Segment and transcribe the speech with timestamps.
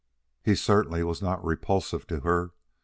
[0.41, 2.53] He was certainly not repulsive to her.